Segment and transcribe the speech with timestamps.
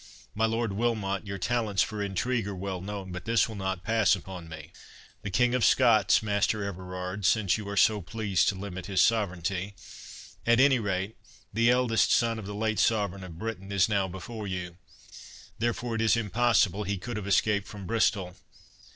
[0.33, 4.15] —My Lord Wilmot, your talents for intrigue are well known; but this will not pass
[4.15, 4.71] upon me."
[5.21, 8.87] "The King of Scots, Master Everard," replied Charles, "since you are so pleased to limit
[8.87, 11.17] his sovereignty—at any rate,
[11.53, 14.77] the Eldest Son of the late Sovereign of Britain—is now before you;
[15.59, 18.35] therefore it is impossible he could have escaped from Bristol.